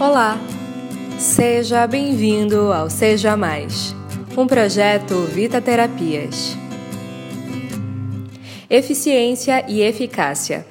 [0.00, 0.38] Olá!
[1.18, 3.92] Seja bem-vindo ao Seja Mais,
[4.36, 6.56] um projeto Vita Terapias.
[8.70, 10.64] Eficiência e eficácia.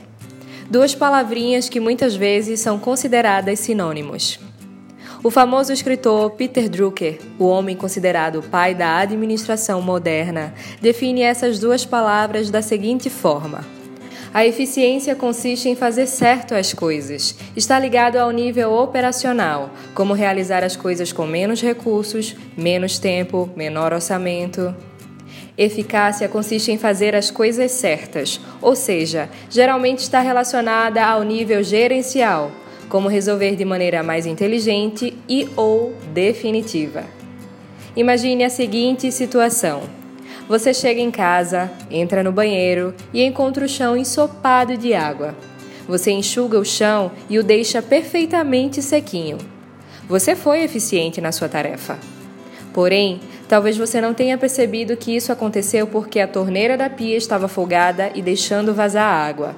[0.71, 4.39] Duas palavrinhas que muitas vezes são consideradas sinônimos.
[5.21, 11.59] O famoso escritor Peter Drucker, o homem considerado o pai da administração moderna, define essas
[11.59, 13.65] duas palavras da seguinte forma:
[14.33, 17.35] a eficiência consiste em fazer certo as coisas.
[17.55, 23.93] Está ligado ao nível operacional, como realizar as coisas com menos recursos, menos tempo, menor
[23.93, 24.75] orçamento.
[25.57, 32.51] Eficácia consiste em fazer as coisas certas, ou seja, geralmente está relacionada ao nível gerencial,
[32.87, 37.03] como resolver de maneira mais inteligente e ou definitiva.
[37.95, 39.81] Imagine a seguinte situação:
[40.47, 45.35] você chega em casa, entra no banheiro e encontra o chão ensopado de água.
[45.87, 49.37] Você enxuga o chão e o deixa perfeitamente sequinho.
[50.07, 51.97] Você foi eficiente na sua tarefa.
[52.73, 57.47] Porém, talvez você não tenha percebido que isso aconteceu porque a torneira da pia estava
[57.47, 59.55] folgada e deixando vazar água.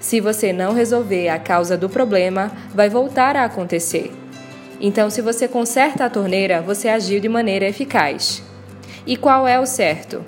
[0.00, 4.12] Se você não resolver a causa do problema, vai voltar a acontecer.
[4.80, 8.42] Então, se você conserta a torneira, você agiu de maneira eficaz.
[9.06, 10.24] E qual é o certo?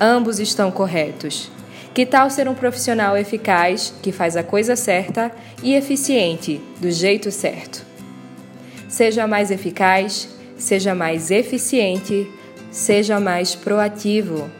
[0.00, 1.50] Ambos estão corretos.
[1.94, 5.30] Que tal ser um profissional eficaz, que faz a coisa certa
[5.62, 7.86] e eficiente, do jeito certo?
[8.88, 12.28] Seja mais eficaz, seja mais eficiente,
[12.72, 14.50] seja mais proativo.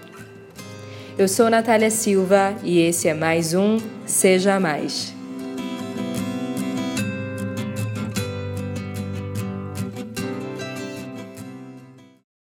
[1.19, 5.14] Eu sou Natália Silva e esse é mais um Seja Mais.